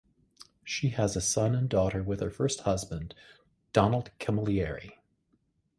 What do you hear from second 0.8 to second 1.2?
has